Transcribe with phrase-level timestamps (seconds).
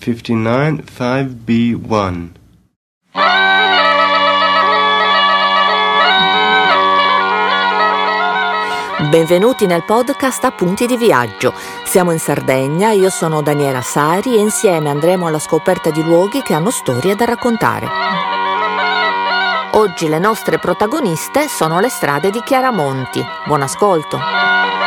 [0.00, 2.28] 59 5B1
[9.10, 11.52] Benvenuti nel podcast Appunti di viaggio.
[11.84, 16.54] Siamo in Sardegna, io sono Daniela Sari e insieme andremo alla scoperta di luoghi che
[16.54, 17.86] hanno storie da raccontare.
[19.72, 23.22] Oggi le nostre protagoniste sono le strade di Chiaramonti.
[23.44, 24.79] Buon ascolto.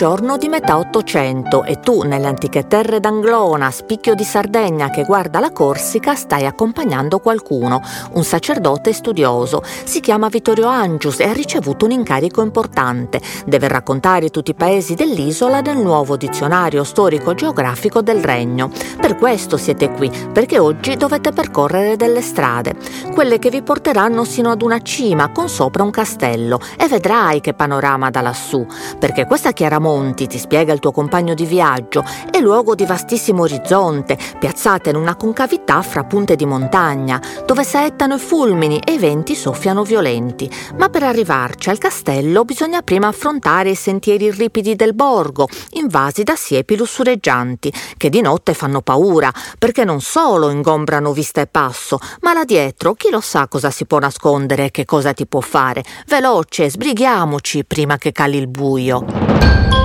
[0.00, 5.40] Giorno di metà Ottocento e tu nelle antiche terre d'Anglona, spicchio di Sardegna che guarda
[5.40, 7.82] la Corsica, stai accompagnando qualcuno,
[8.12, 9.62] un sacerdote studioso.
[9.84, 13.20] Si chiama Vittorio Angius e ha ricevuto un incarico importante.
[13.44, 18.70] Deve raccontare tutti i paesi dell'isola nel nuovo dizionario storico-geografico del regno.
[18.98, 22.74] Per questo siete qui, perché oggi dovete percorrere delle strade,
[23.12, 27.52] quelle che vi porteranno sino ad una cima con sopra un castello e vedrai che
[27.52, 28.66] panorama da lassù,
[28.98, 33.42] perché questa chiaramente monti, ti spiega il tuo compagno di viaggio, è luogo di vastissimo
[33.42, 38.98] orizzonte, piazzata in una concavità fra punte di montagna, dove saettano i fulmini e i
[38.98, 40.48] venti soffiano violenti.
[40.76, 46.36] Ma per arrivarci al castello bisogna prima affrontare i sentieri ripidi del borgo, invasi da
[46.36, 52.32] siepi lussureggianti, che di notte fanno paura, perché non solo ingombrano vista e passo, ma
[52.32, 55.82] là dietro chi lo sa cosa si può nascondere e che cosa ti può fare.
[56.06, 59.79] Veloce, sbrighiamoci prima che cali il buio.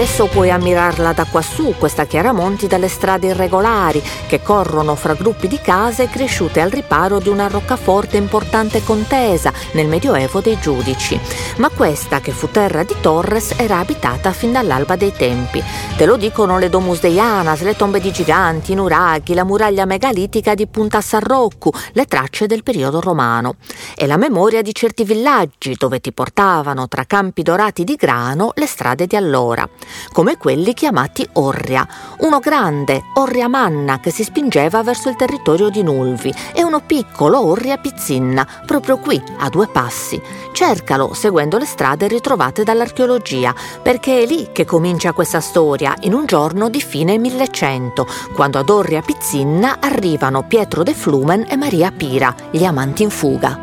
[0.00, 5.60] Adesso puoi ammirarla da quassù, questa Chiaramonti, dalle strade irregolari che corrono fra gruppi di
[5.60, 11.20] case cresciute al riparo di una roccaforte importante contesa nel Medioevo dei giudici.
[11.58, 15.62] Ma questa, che fu terra di Torres, era abitata fin dall'alba dei tempi.
[15.98, 20.54] Te lo dicono le Domus Deianas, le tombe di giganti, i nuraghi, la muraglia megalitica
[20.54, 23.56] di Punta Sarroccu, le tracce del periodo romano.
[23.94, 28.66] E la memoria di certi villaggi dove ti portavano tra campi dorati di grano le
[28.66, 29.68] strade di allora
[30.12, 31.86] come quelli chiamati Orria,
[32.18, 37.40] uno grande, Orria Manna, che si spingeva verso il territorio di Nulvi, e uno piccolo
[37.44, 40.20] Orria Pizzinna, proprio qui, a due passi.
[40.52, 46.26] Cercalo seguendo le strade ritrovate dall'archeologia, perché è lì che comincia questa storia, in un
[46.26, 52.34] giorno di fine 1100, quando ad Orria Pizzinna arrivano Pietro de Flumen e Maria Pira,
[52.50, 53.58] gli amanti in fuga.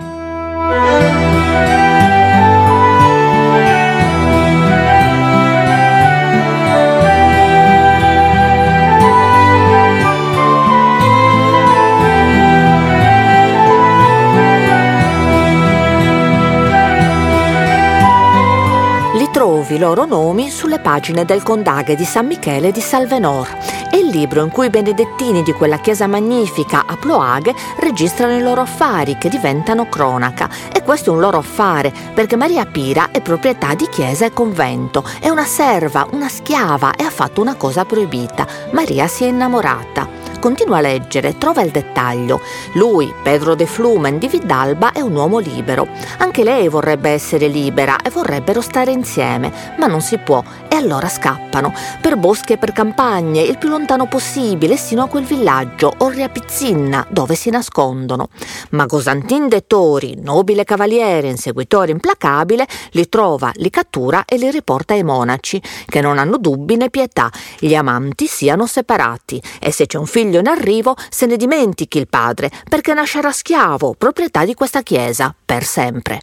[19.57, 23.47] Trovi i loro nomi sulle pagine del Condaghe di San Michele di Salvenor.
[23.89, 28.41] È il libro in cui i benedettini di quella chiesa magnifica a Ploaghe registrano i
[28.41, 30.47] loro affari che diventano cronaca.
[30.71, 35.03] E questo è un loro affare perché Maria Pira è proprietà di chiesa e convento,
[35.19, 38.45] è una serva, una schiava e ha fatto una cosa proibita.
[38.71, 40.16] Maria si è innamorata.
[40.39, 42.39] Continua a leggere, trova il dettaglio.
[42.73, 45.87] Lui, Pedro de Flumen di Vidalba, è un uomo libero.
[46.19, 51.09] Anche lei vorrebbe essere libera e vorrebbero stare insieme, ma non si può e allora
[51.09, 56.29] scappano, per boschi e per campagne, il più lontano possibile, sino a quel villaggio, Orria
[56.29, 58.29] Pizzinna, dove si nascondono.
[58.71, 64.93] Ma Gosantin de Tori, nobile cavaliere, inseguitore implacabile, li trova, li cattura e li riporta
[64.93, 69.97] ai monaci, che non hanno dubbi né pietà, gli amanti siano separati e se c'è
[69.97, 74.53] un figlio figlio in arrivo se ne dimentichi il padre perché nascerà schiavo, proprietà di
[74.53, 76.21] questa chiesa, per sempre.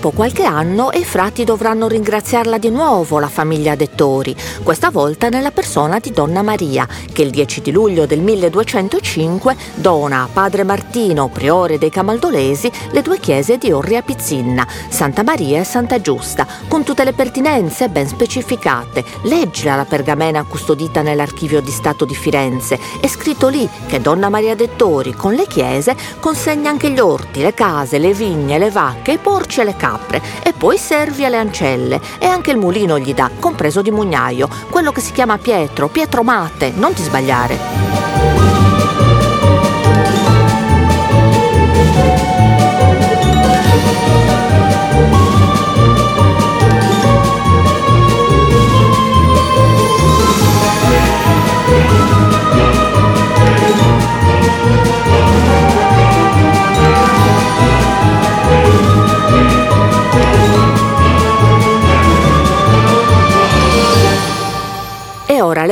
[0.00, 5.28] Tempo qualche anno e i frati dovranno ringraziarla di nuovo, la famiglia Dettori, questa volta
[5.28, 10.64] nella persona di Donna Maria, che il 10 di luglio del 1205 dona a padre
[10.64, 16.46] Martino, priore dei Camaldolesi, le due chiese di Orria Pizzinna, Santa Maria e Santa Giusta,
[16.66, 19.04] con tutte le pertinenze ben specificate.
[19.24, 22.78] Leggila la pergamena custodita nell'archivio di Stato di Firenze.
[23.00, 27.52] È scritto lì che Donna Maria Dettori con le chiese consegna anche gli orti, le
[27.52, 32.00] case, le vigne, le vacche, i porci e le capre e poi servi alle ancelle
[32.18, 36.22] e anche il mulino gli dà, compreso di mugnaio, quello che si chiama Pietro, Pietro
[36.22, 38.00] Mate, non ti sbagliare.
[54.72, 54.89] ora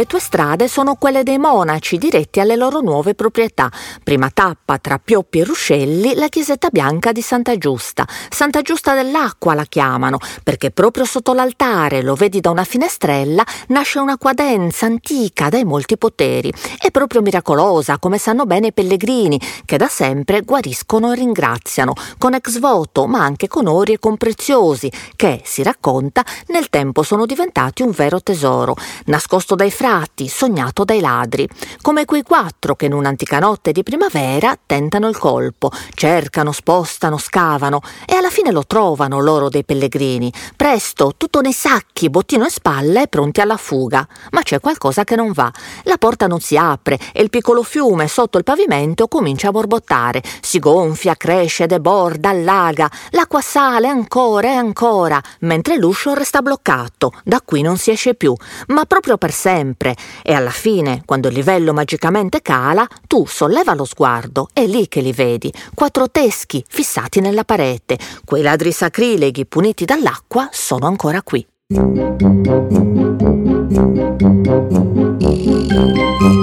[0.08, 3.70] tue strade sono quelle dei monaci diretti alle loro nuove proprietà.
[4.02, 8.05] Prima tappa tra Pioppi e Ruscelli la chiesetta bianca di Santa Giusta.
[8.28, 14.00] Santa Giusta dell'Acqua la chiamano, perché proprio sotto l'altare, lo vedi da una finestrella, nasce
[14.00, 16.52] una quadenza antica dai molti poteri.
[16.76, 22.34] È proprio miracolosa, come sanno bene i pellegrini, che da sempre guariscono e ringraziano, con
[22.34, 27.26] ex voto, ma anche con ori e con preziosi, che, si racconta, nel tempo sono
[27.26, 31.49] diventati un vero tesoro, nascosto dai dai frati, sognato dai ladri,
[31.81, 37.81] come quei quattro che in un'antica notte di primavera tentano il colpo, cercano, spostano, scavano
[38.06, 40.33] e alla fine lo trovano loro dei pellegrini.
[40.56, 44.06] Presto, tutto nei sacchi, bottino in spalle, pronti alla fuga.
[44.31, 45.50] Ma c'è qualcosa che non va.
[45.85, 50.23] La porta non si apre e il piccolo fiume sotto il pavimento comincia a borbottare.
[50.41, 52.91] Si gonfia, cresce, deborda, allaga.
[53.11, 57.12] L'acqua sale ancora e ancora, mentre l'uscio resta bloccato.
[57.25, 58.35] Da qui non si esce più.
[58.69, 59.50] Ma proprio per sé
[59.88, 64.88] sempre e alla fine, quando il livello magicamente cala, tu solleva lo sguardo, è lì
[64.88, 67.99] che li vedi, quattro teschi fissati nella parete.
[68.25, 71.46] Quei ladri sacrileghi puniti dall'acqua sono ancora qui.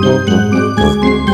[0.08, 1.25] ora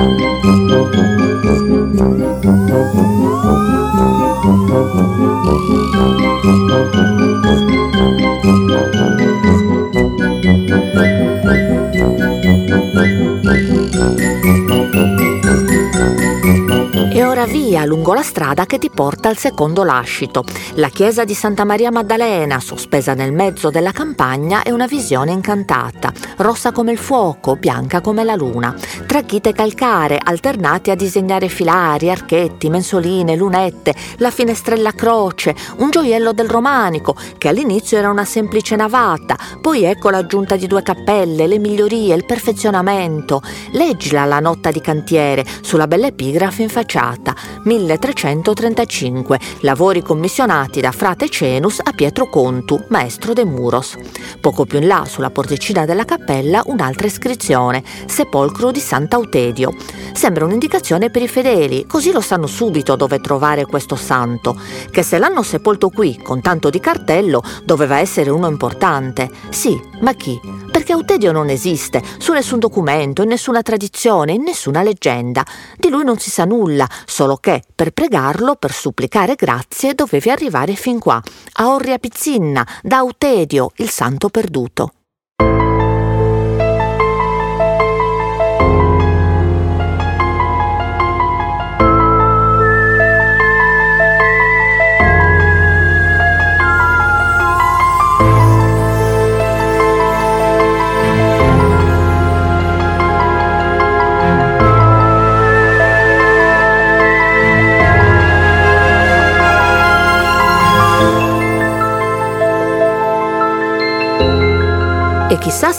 [17.72, 20.44] via lungo la strada che ti porta al secondo lascito.
[20.74, 26.12] La chiesa di Santa Maria Maddalena, sospesa nel mezzo della campagna, è una visione incantata,
[26.40, 28.76] rossa come il fuoco, bianca come la luna.
[29.08, 36.34] Tracchite calcare alternate a disegnare filari, archetti, mensoline, lunette, la finestrella a croce, un gioiello
[36.34, 41.58] del romanico, che all'inizio era una semplice navata, poi ecco l'aggiunta di due cappelle, le
[41.58, 43.42] migliorie, il perfezionamento.
[43.72, 51.30] Leggila la nota di cantiere sulla bella epigrafe in facciata 1335, lavori commissionati da frate
[51.30, 53.98] Cenus a Pietro Contu, maestro de Muros.
[54.40, 59.74] Poco più in là, sulla porticina della cappella, un'altra iscrizione, sepolcro di Sant'Autedio.
[60.14, 64.60] Sembra un'indicazione per i fedeli, così lo sanno subito dove trovare questo santo,
[64.90, 69.30] che se l'hanno sepolto qui con tanto di cartello doveva essere uno importante.
[69.50, 70.40] Sì, ma chi?
[70.72, 75.46] Perché Autedio non esiste, su nessun documento, in nessuna tradizione, in nessuna leggenda.
[75.78, 80.76] Di lui non si sa nulla, solo che per pregarlo, per supplicare grazie, dovevi arrivare
[80.76, 81.22] fin qua,
[81.54, 84.94] a Orria Pizzinna, da Autedio, il santo perduto.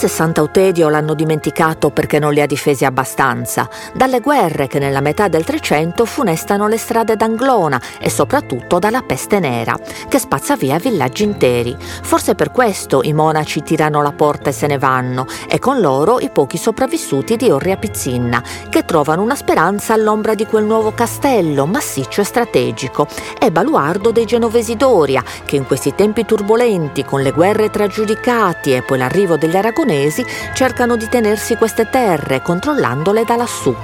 [0.02, 4.80] E chissà se Sant'Autedio l'hanno dimenticato perché non li ha difesi abbastanza, dalle guerre che
[4.80, 9.76] nella metà del Trecento funestano le strade d'Anglona e soprattutto dalla peste nera,
[10.08, 11.76] che spazza via villaggi interi.
[11.78, 16.18] Forse per questo i monaci tirano la porta e se ne vanno, e con loro
[16.18, 21.66] i pochi sopravvissuti di Orria Pizzinna, che trovano una speranza all'ombra di quel nuovo castello,
[21.66, 23.06] massiccio e strategico,
[23.38, 28.74] e baluardo dei genovesi d'Oria, che in questi tempi turbolenti, con le guerre tra giudicati
[28.74, 29.56] e poi l'arrivo degli gli
[29.92, 33.74] aragonesi cercano di tenersi queste terre controllandole da lassù.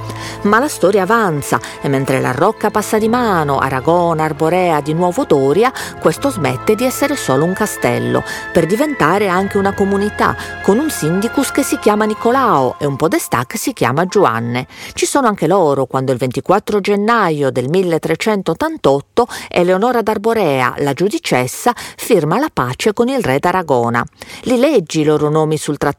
[0.43, 5.25] Ma la storia avanza e mentre la Rocca passa di mano, Aragona, Arborea, di nuovo
[5.25, 8.23] Doria, questo smette di essere solo un castello,
[8.53, 13.45] per diventare anche una comunità, con un sindicus che si chiama Nicolao e un podestà
[13.47, 14.67] che si chiama Giovanne.
[14.95, 22.39] Ci sono anche loro quando il 24 gennaio del 1388 Eleonora d'Arborea, la giudicessa, firma
[22.39, 24.05] la pace con il re d'Aragona.
[24.43, 25.98] Li leggi i loro nomi sul trattato,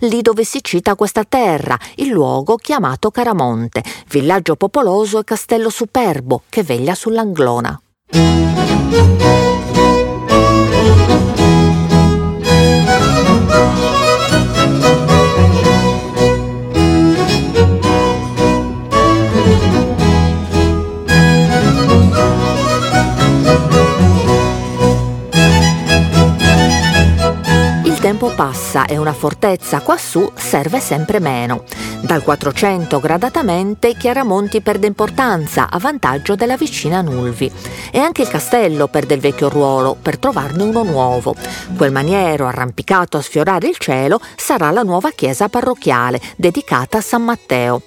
[0.00, 6.42] lì dove si cita questa terra, il luogo chiamato Caramonte, villaggio popoloso e castello superbo
[6.48, 7.80] che veglia sull'Anglona.
[28.34, 31.64] Passa e una fortezza quassù serve sempre meno.
[32.00, 37.50] Dal 400 gradatamente Chiaramonti perde importanza a vantaggio della vicina Nulvi
[37.90, 41.34] e anche il castello perde il vecchio ruolo per trovarne uno nuovo.
[41.76, 47.22] Quel maniero arrampicato a sfiorare il cielo sarà la nuova chiesa parrocchiale dedicata a San
[47.22, 47.82] Matteo.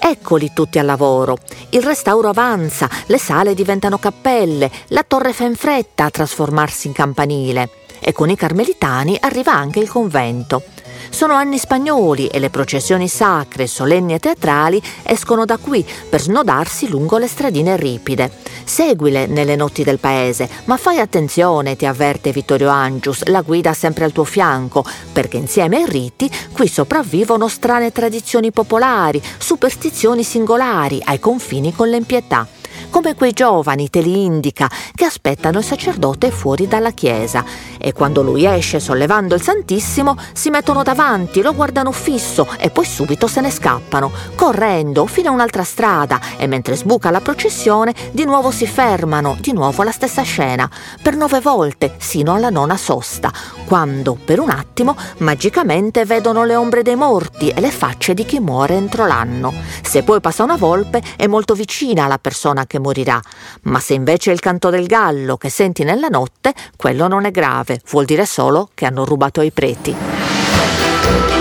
[0.00, 1.38] Eccoli tutti al lavoro.
[1.70, 6.92] Il restauro avanza, le sale diventano cappelle, la torre fa in fretta a trasformarsi in
[6.92, 10.62] campanile e con i carmelitani arriva anche il convento.
[11.10, 16.88] Sono anni spagnoli e le processioni sacre, solenni e teatrali escono da qui per snodarsi
[16.88, 18.30] lungo le stradine ripide.
[18.64, 24.04] Seguile nelle notti del paese, ma fai attenzione, ti avverte Vittorio Angius, la guida sempre
[24.04, 31.18] al tuo fianco, perché insieme ai riti qui sopravvivono strane tradizioni popolari, superstizioni singolari ai
[31.18, 32.48] confini con l'empietà
[32.90, 37.44] come quei giovani, te li indica, che aspettano il sacerdote fuori dalla chiesa
[37.78, 42.84] e quando lui esce sollevando il Santissimo si mettono davanti, lo guardano fisso e poi
[42.84, 48.24] subito se ne scappano, correndo fino a un'altra strada e mentre sbuca la processione di
[48.24, 50.68] nuovo si fermano, di nuovo la stessa scena,
[51.02, 53.32] per nove volte sino alla nona sosta,
[53.66, 58.40] quando per un attimo magicamente vedono le ombre dei morti e le facce di chi
[58.40, 59.52] muore entro l'anno.
[59.82, 63.20] Se poi passa una volpe è molto vicina alla persona che morirà,
[63.62, 67.32] ma se invece è il canto del gallo che senti nella notte, quello non è
[67.32, 71.37] grave, vuol dire solo che hanno rubato ai preti.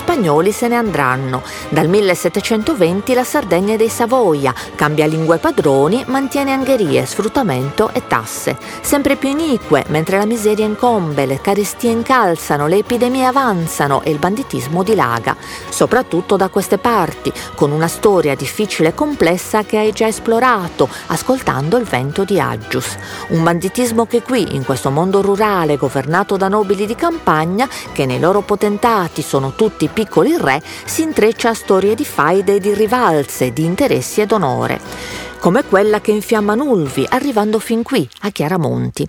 [0.00, 1.42] Spagnoli se ne andranno.
[1.68, 8.56] Dal 1720 la Sardegna è dei Savoia, cambia lingue padroni, mantiene angherie, sfruttamento e tasse.
[8.80, 14.18] Sempre più inique, mentre la miseria incombe, le carestie incalzano, le epidemie avanzano e il
[14.18, 15.36] banditismo dilaga.
[15.68, 21.76] Soprattutto da queste parti, con una storia difficile e complessa che hai già esplorato, ascoltando
[21.76, 22.96] il vento di Aggius.
[23.28, 28.18] Un banditismo che qui, in questo mondo rurale governato da nobili di campagna, che nei
[28.18, 33.52] loro potentati sono tutti piccoli re, si intreccia a storie di faide e di rivalse,
[33.52, 34.80] di interessi ed onore,
[35.40, 39.08] come quella che infiamma Nulvi, arrivando fin qui, a Chiaramonti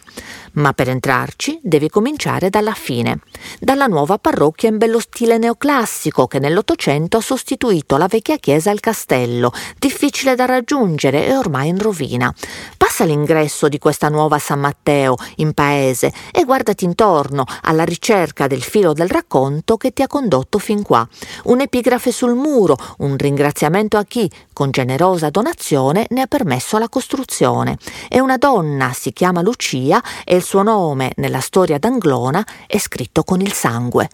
[0.53, 3.19] ma per entrarci devi cominciare dalla fine,
[3.59, 8.79] dalla nuova parrocchia in bello stile neoclassico che nell'Ottocento ha sostituito la vecchia chiesa al
[8.79, 12.33] castello, difficile da raggiungere e ormai in rovina.
[12.77, 18.63] Passa l'ingresso di questa nuova San Matteo in paese e guardati intorno alla ricerca del
[18.63, 21.07] filo del racconto che ti ha condotto fin qua.
[21.43, 27.77] Un'epigrafe sul muro, un ringraziamento a chi, con generosa donazione, ne ha permesso la costruzione.
[28.07, 33.23] E una donna, si chiama Lucia, e il suo nome nella storia d'Anglona è scritto
[33.23, 34.09] con il sangue.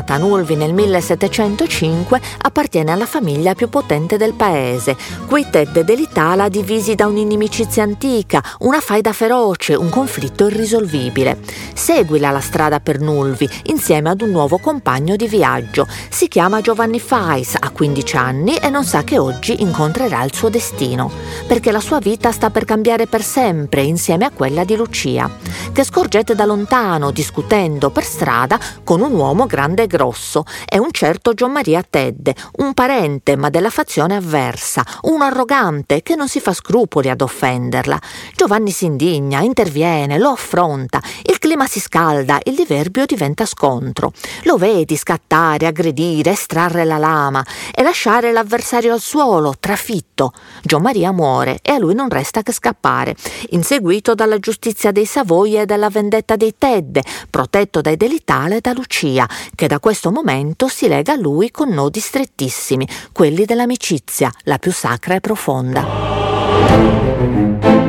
[0.00, 6.48] Nata a Nulvi nel 1705, appartiene alla famiglia più potente del paese, cui Ted dell'Itala
[6.48, 11.38] divisi da un'inimicizia antica, una faida feroce, un conflitto irrisolvibile.
[11.74, 15.86] Seguila la strada per Nulvi insieme ad un nuovo compagno di viaggio.
[16.08, 20.48] Si chiama Giovanni Fais, ha 15 anni e non sa che oggi incontrerà il suo
[20.48, 21.10] destino,
[21.46, 25.28] perché la sua vita sta per cambiare per sempre insieme a quella di Lucia.
[25.72, 30.44] che scorgete da lontano discutendo per strada con un uomo grande e grosso.
[30.64, 36.14] È un certo Gian Maria Tedde, un parente ma della fazione avversa, un arrogante che
[36.14, 38.00] non si fa scrupoli ad offenderla.
[38.34, 44.12] Giovanni si indigna, interviene, lo affronta, il clima si scalda, il diverbio diventa scontro.
[44.44, 47.44] Lo vedi scattare, aggredire, estrarre la lama
[47.74, 50.32] e lasciare l'avversario al suolo, trafitto.
[50.62, 53.16] Gian Maria muore e a lui non resta che scappare,
[53.50, 58.72] inseguito dalla giustizia dei Savoia e dalla vendetta dei Tedde, protetto dai Delitale e da
[58.72, 64.58] Lucia, che da questo momento si lega a lui con nodi strettissimi, quelli dell'amicizia, la
[64.58, 67.79] più sacra e profonda.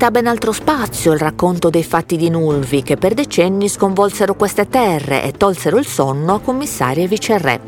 [0.00, 4.66] Merita ben altro spazio il racconto dei fatti di Nulvi che per decenni sconvolsero queste
[4.66, 7.60] terre e tolsero il sonno a commissari e viceré.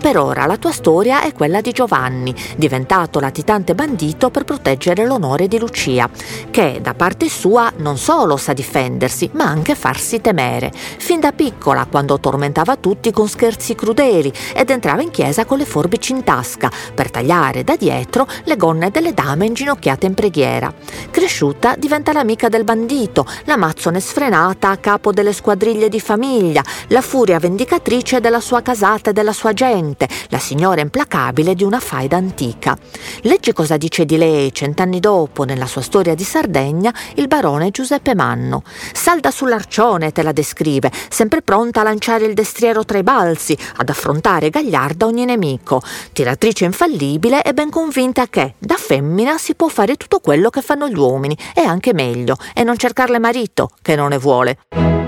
[0.00, 5.48] Per ora la tua storia è quella di Giovanni, diventato latitante bandito per proteggere l'onore
[5.48, 6.08] di Lucia,
[6.52, 10.70] che da parte sua non solo sa difendersi, ma anche farsi temere.
[10.72, 15.64] Fin da piccola, quando tormentava tutti con scherzi crudeli ed entrava in chiesa con le
[15.64, 20.72] forbici in tasca per tagliare da dietro le gonne delle dame inginocchiate in preghiera.
[21.10, 27.00] Cresciuta diventa l'amica del bandito, la mazzone sfrenata a capo delle squadriglie di famiglia, la
[27.00, 32.16] furia vendicatrice della sua casata e della sua gente, la signora implacabile di una faida
[32.16, 32.78] antica.
[33.22, 38.14] Leggi cosa dice di lei cent'anni dopo, nella sua storia di Sardegna, il barone Giuseppe
[38.14, 38.62] Manno.
[38.92, 43.88] Salda sull'arcione te la descrive, sempre pronta a lanciare il destriero tra i balzi, ad
[43.88, 45.82] affrontare gagliarda ogni nemico.
[46.12, 50.86] Tiratrice infallibile e ben convinta che, da femmina, si può fare tutto quello che fanno
[50.88, 54.99] gli uomini e anche meglio, e non cercarle marito, che non ne vuole.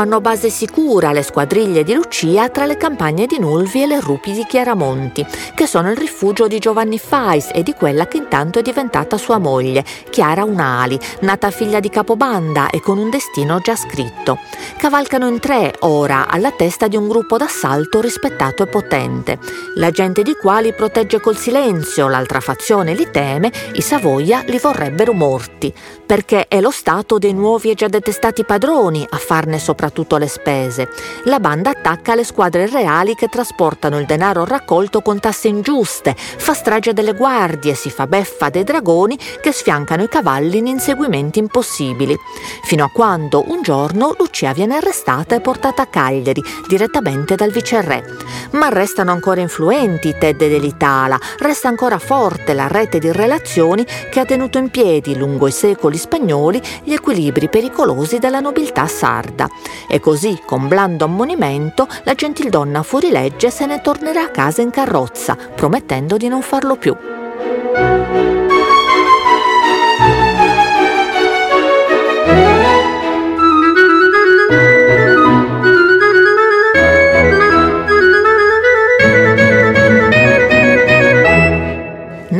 [0.00, 4.32] Fanno base sicura le squadriglie di Lucia tra le campagne di Nulvi e le rupi
[4.32, 8.62] di Chiaramonti, che sono il rifugio di Giovanni Fais e di quella che intanto è
[8.62, 14.38] diventata sua moglie, Chiara Unali, nata figlia di capobanda e con un destino già scritto.
[14.78, 19.38] Cavalcano in tre ora alla testa di un gruppo d'assalto rispettato e potente.
[19.74, 24.56] La gente di qua li protegge col silenzio, l'altra fazione li teme, i Savoia li
[24.56, 25.70] vorrebbero morti,
[26.06, 30.28] perché è lo stato dei nuovi e già detestati padroni a farne soprattutto soprattutto le
[30.28, 30.88] spese.
[31.24, 36.54] La banda attacca le squadre reali che trasportano il denaro raccolto con tasse ingiuste, fa
[36.54, 42.16] strage delle guardie, si fa beffa dei dragoni che sfiancano i cavalli in inseguimenti impossibili.
[42.62, 48.04] Fino a quando un giorno Lucia viene arrestata e portata a Cagliari direttamente dal viceré.
[48.52, 54.24] Ma restano ancora influenti Ted dell'Itala, resta ancora forte la rete di relazioni che ha
[54.24, 59.48] tenuto in piedi lungo i secoli spagnoli gli equilibri pericolosi della nobiltà sarda.
[59.88, 65.36] E così, con blando ammonimento, la gentildonna fuorilegge se ne tornerà a casa in carrozza,
[65.54, 66.96] promettendo di non farlo più.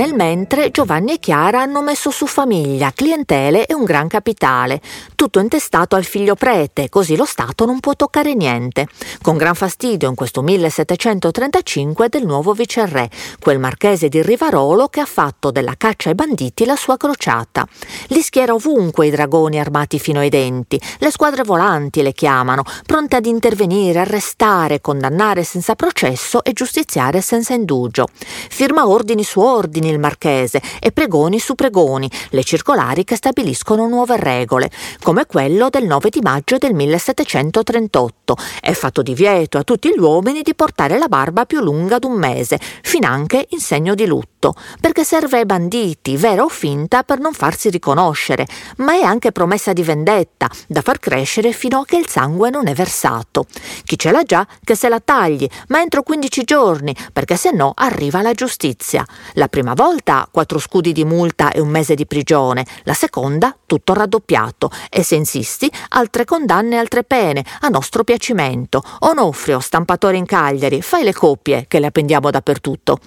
[0.01, 4.81] Nel mentre Giovanni e Chiara hanno messo su famiglia, clientele e un gran capitale,
[5.15, 8.89] tutto intestato al figlio prete, così lo Stato non può toccare niente.
[9.21, 13.11] Con gran fastidio in questo 1735 del nuovo viceré,
[13.41, 17.67] quel marchese di Rivarolo che ha fatto della caccia ai banditi la sua crociata.
[18.07, 23.17] Li schiera ovunque i dragoni armati fino ai denti, le squadre volanti le chiamano, pronte
[23.17, 28.09] ad intervenire, arrestare, condannare senza processo e giustiziare senza indugio.
[28.49, 34.17] Firma ordini su ordini il marchese e pregoni su pregoni, le circolari che stabiliscono nuove
[34.17, 34.71] regole,
[35.03, 38.37] come quello del 9 di maggio del 1738.
[38.61, 42.59] È fatto divieto a tutti gli uomini di portare la barba più lunga d'un mese,
[42.83, 47.71] finanche in segno di lutto, perché serve ai banditi, vera o finta, per non farsi
[47.71, 52.51] riconoscere, ma è anche promessa di vendetta, da far crescere fino a che il sangue
[52.51, 53.47] non è versato.
[53.85, 57.73] Chi ce l'ha già, che se la tagli, ma entro 15 giorni, perché se no
[57.75, 59.05] arriva la giustizia.
[59.35, 63.57] La prima volta volta quattro scudi di multa e un mese di prigione, la seconda
[63.67, 68.83] tutto raddoppiato e se insisti altre condanne e altre pene a nostro piacimento.
[69.01, 72.99] Onofrio, stampatore in Cagliari, fai le coppie che le appendiamo dappertutto.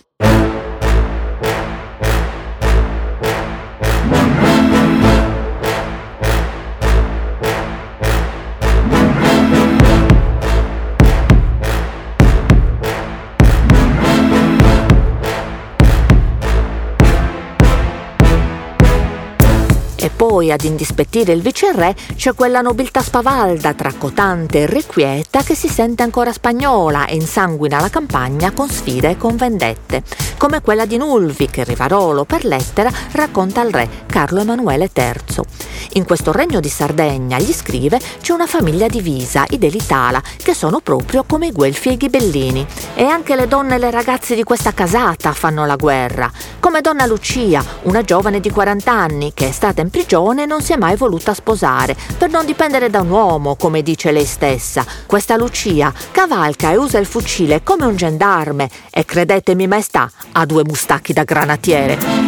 [20.44, 26.04] Poi ad indispettire il viceré c'è quella nobiltà spavalda, tracotante e irrequieta che si sente
[26.04, 30.04] ancora spagnola e insanguina la campagna con sfide e con vendette,
[30.38, 35.72] come quella di Nulvi che Rivarolo per lettera racconta al re Carlo Emanuele III.
[35.96, 40.80] In questo regno di Sardegna, gli scrive, c'è una famiglia divisa, i Delitala, che sono
[40.80, 42.66] proprio come i Guelfi e i Ghibellini.
[42.96, 47.06] E anche le donne e le ragazze di questa casata fanno la guerra, come donna
[47.06, 50.78] Lucia, una giovane di 40 anni che è stata in prigione e non si è
[50.78, 54.86] mai voluta sposare, per non dipendere da un uomo, come dice lei stessa.
[55.06, 60.64] Questa Lucia cavalca e usa il fucile come un gendarme e credetemi maestà, ha due
[60.64, 62.23] mustacchi da granatiere.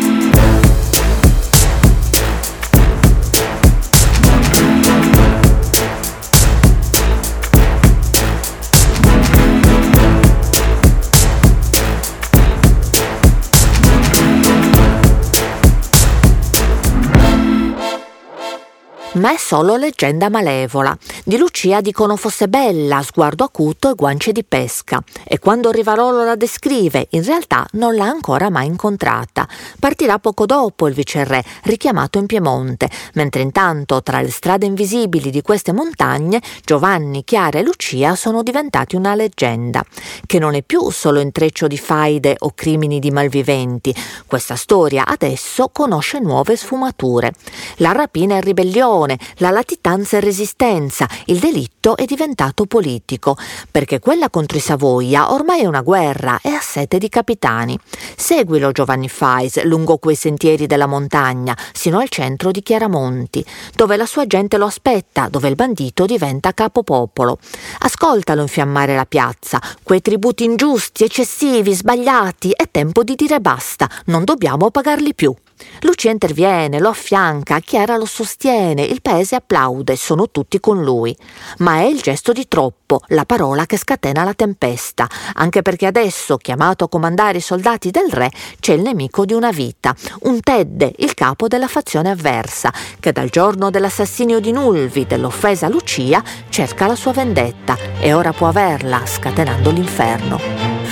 [19.15, 20.97] Ma è solo leggenda malevola.
[21.23, 25.01] Di Lucia dicono fosse bella, sguardo acuto e guance di pesca.
[25.23, 29.47] E quando Rivarolo la descrive, in realtà non l'ha ancora mai incontrata.
[29.79, 35.41] Partirà poco dopo il viceré, richiamato in Piemonte, mentre intanto tra le strade invisibili di
[35.41, 39.83] queste montagne Giovanni, Chiara e Lucia sono diventati una leggenda,
[40.25, 43.95] che non è più solo intreccio di faide o crimini di malviventi.
[44.25, 47.33] Questa storia adesso conosce nuove sfumature.
[47.77, 53.37] La rapina e ribellione corruzione, la latitanza e resistenza, il delitto è diventato politico,
[53.69, 57.77] perché quella contro i Savoia ormai è una guerra e ha sete di capitani.
[58.15, 64.05] Seguilo Giovanni Fais lungo quei sentieri della montagna, sino al centro di Chiaramonti, dove la
[64.05, 67.37] sua gente lo aspetta, dove il bandito diventa capopopolo.
[67.79, 74.23] Ascoltalo infiammare la piazza, quei tributi ingiusti, eccessivi, sbagliati, è tempo di dire basta, non
[74.23, 75.33] dobbiamo pagarli più.
[75.81, 81.15] Lucia interviene, lo affianca, Chiara lo sostiene, il paese applaude, sono tutti con lui.
[81.59, 86.37] Ma è il gesto di troppo, la parola che scatena la tempesta, anche perché adesso,
[86.37, 90.93] chiamato a comandare i soldati del re, c'è il nemico di una vita, un Tedde,
[90.97, 96.95] il capo della fazione avversa, che dal giorno dell'assassinio di Nulvi, dell'offesa Lucia, cerca la
[96.95, 100.84] sua vendetta e ora può averla, scatenando l'inferno.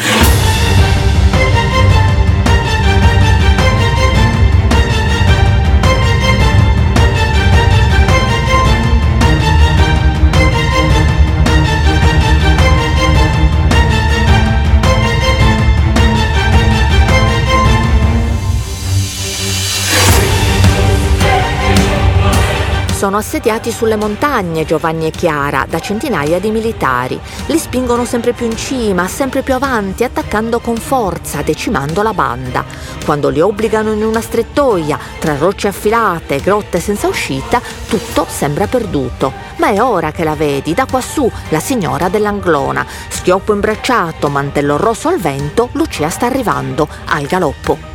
[23.04, 27.20] Sono assediati sulle montagne Giovanni e Chiara da centinaia di militari.
[27.48, 32.64] Li spingono sempre più in cima, sempre più avanti, attaccando con forza, decimando la banda.
[33.04, 39.34] Quando li obbligano in una strettoia, tra rocce affilate grotte senza uscita, tutto sembra perduto.
[39.58, 42.86] Ma è ora che la vedi, da quassù, la signora dell'Anglona.
[43.10, 47.93] Schioppo imbracciato, mantello rosso al vento, Lucia sta arrivando, al galoppo.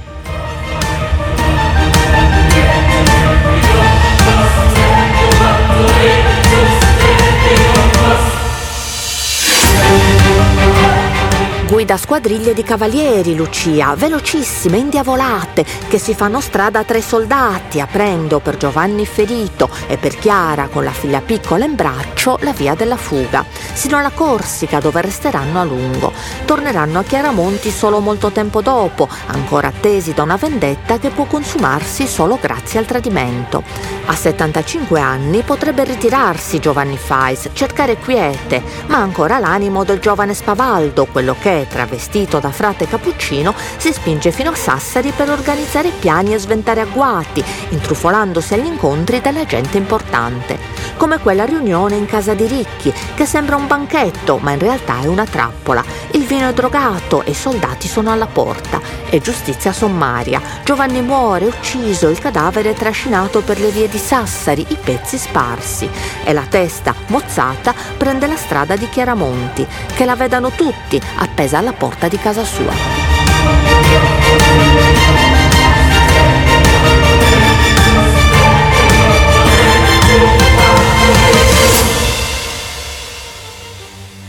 [11.79, 18.41] Guida squadriglie di cavalieri, Lucia, velocissime, indiavolate, che si fanno strada tra i soldati, aprendo
[18.41, 22.97] per Giovanni ferito e per Chiara, con la figlia piccola in braccio, la via della
[22.97, 26.13] fuga, sino alla Corsica, dove resteranno a lungo.
[26.45, 32.09] Torneranno a Chiaramonti solo molto tempo dopo, ancora attesi da una vendetta che può consumarsi
[32.09, 33.63] solo grazie al tradimento.
[34.07, 41.07] A 75 anni potrebbe ritirarsi Giovanni Fais, cercare quiete, ma ancora l'animo del giovane spavaldo,
[41.07, 46.39] quello che travestito da frate cappuccino, si spinge fino a Sassari per organizzare piani e
[46.39, 50.59] sventare agguati, intrufolandosi agli incontri della gente importante.
[50.97, 55.07] Come quella riunione in casa di Ricchi, che sembra un banchetto, ma in realtà è
[55.07, 55.85] una trappola.
[56.13, 58.81] Il vino è drogato e i soldati sono alla porta.
[59.09, 60.41] È giustizia sommaria.
[60.65, 65.89] Giovanni muore, ucciso, il cadavere trascinato per le vie di Sassari, i pezzi sparsi.
[66.25, 71.73] E la testa, mozzata, prende la strada di Chiaramonti, che la vedano tutti, appesa alla
[71.73, 73.18] porta di casa sua.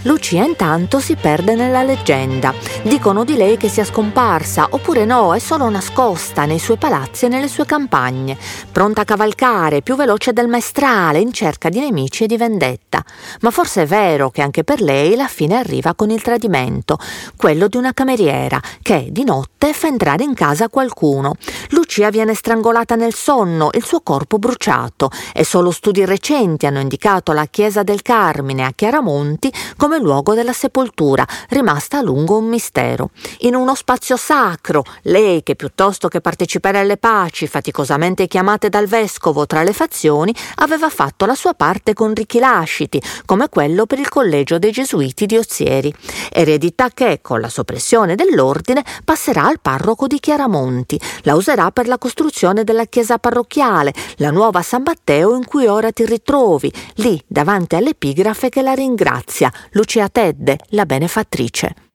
[0.03, 2.53] Lucia intanto si perde nella leggenda.
[2.83, 7.27] Dicono di lei che sia scomparsa, oppure no, è solo nascosta nei suoi palazzi e
[7.27, 8.37] nelle sue campagne,
[8.71, 13.03] pronta a cavalcare, più veloce del maestrale, in cerca di nemici e di vendetta.
[13.41, 16.97] Ma forse è vero che anche per lei la fine arriva con il tradimento,
[17.35, 21.33] quello di una cameriera che di notte fa entrare in casa qualcuno.
[21.71, 27.33] Lucia viene strangolata nel sonno, il suo corpo bruciato e solo studi recenti hanno indicato
[27.33, 33.09] la chiesa del Carmine a Chiaramonti come luogo della sepoltura, rimasta a lungo un mistero.
[33.39, 39.45] In uno spazio sacro, lei che piuttosto che partecipare alle paci, faticosamente chiamate dal vescovo
[39.45, 44.09] tra le fazioni, aveva fatto la sua parte con ricchi lasciti, come quello per il
[44.09, 45.93] collegio dei gesuiti di Ozieri.
[46.31, 50.99] Eredità che, con la soppressione dell'ordine, passerà al parroco di Chiaramonti.
[51.23, 55.91] La userà per la costruzione della chiesa parrocchiale, la nuova San Matteo in cui ora
[55.91, 61.88] ti ritrovi, lì davanti all'epigrafe che la ringrazia, Lucia Tedde, la benefattrice.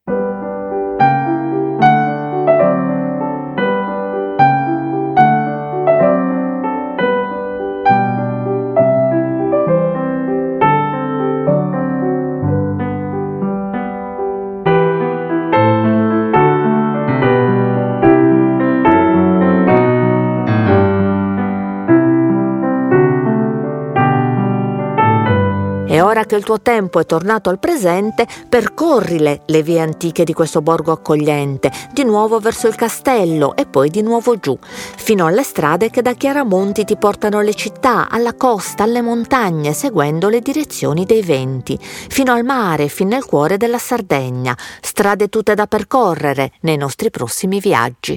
[26.14, 30.62] Ora che il tuo tempo è tornato al presente, percorrile le vie antiche di questo
[30.62, 35.90] borgo accogliente, di nuovo verso il castello e poi di nuovo giù, fino alle strade
[35.90, 41.22] che da Chiaramonti ti portano alle città, alla costa, alle montagne, seguendo le direzioni dei
[41.22, 47.10] venti, fino al mare, fin nel cuore della Sardegna, strade tutte da percorrere nei nostri
[47.10, 48.16] prossimi viaggi.